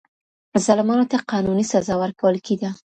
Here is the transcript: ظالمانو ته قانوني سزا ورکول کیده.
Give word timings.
ظالمانو 0.65 1.05
ته 1.11 1.17
قانوني 1.31 1.65
سزا 1.73 1.95
ورکول 2.01 2.35
کیده. 2.45 2.69